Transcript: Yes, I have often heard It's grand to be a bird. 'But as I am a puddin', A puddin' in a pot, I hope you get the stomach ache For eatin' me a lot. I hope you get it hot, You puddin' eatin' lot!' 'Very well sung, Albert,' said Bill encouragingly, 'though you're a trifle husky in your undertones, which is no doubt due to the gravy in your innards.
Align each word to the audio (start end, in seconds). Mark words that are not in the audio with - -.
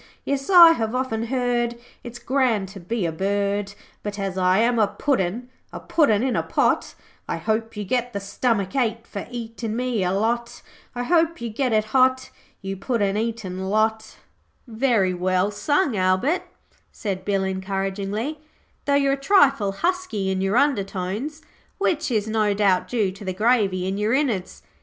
Yes, 0.25 0.49
I 0.49 0.71
have 0.71 0.95
often 0.95 1.27
heard 1.27 1.75
It's 2.03 2.17
grand 2.17 2.69
to 2.69 2.79
be 2.79 3.05
a 3.05 3.11
bird. 3.11 3.75
'But 4.01 4.17
as 4.17 4.35
I 4.35 4.57
am 4.57 4.79
a 4.79 4.87
puddin', 4.87 5.49
A 5.71 5.79
puddin' 5.79 6.23
in 6.23 6.35
a 6.35 6.41
pot, 6.41 6.95
I 7.29 7.37
hope 7.37 7.77
you 7.77 7.83
get 7.83 8.11
the 8.11 8.19
stomach 8.19 8.75
ache 8.75 9.05
For 9.05 9.27
eatin' 9.29 9.75
me 9.75 10.03
a 10.03 10.11
lot. 10.11 10.63
I 10.95 11.03
hope 11.03 11.39
you 11.39 11.51
get 11.51 11.71
it 11.71 11.85
hot, 11.93 12.31
You 12.63 12.77
puddin' 12.77 13.15
eatin' 13.15 13.65
lot!' 13.69 14.17
'Very 14.65 15.13
well 15.13 15.51
sung, 15.51 15.95
Albert,' 15.95 16.47
said 16.91 17.23
Bill 17.23 17.43
encouragingly, 17.43 18.39
'though 18.85 18.95
you're 18.95 19.13
a 19.13 19.17
trifle 19.17 19.71
husky 19.71 20.31
in 20.31 20.41
your 20.41 20.57
undertones, 20.57 21.43
which 21.77 22.09
is 22.09 22.27
no 22.27 22.55
doubt 22.55 22.87
due 22.87 23.11
to 23.11 23.23
the 23.23 23.33
gravy 23.33 23.87
in 23.87 23.99
your 23.99 24.13
innards. 24.13 24.63